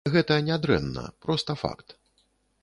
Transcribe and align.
Гэта 0.13 0.37
не 0.47 0.55
дрэнна, 0.63 1.03
проста 1.27 1.57
факт. 1.65 1.87